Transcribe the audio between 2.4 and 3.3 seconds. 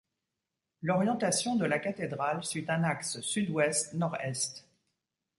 suit un axe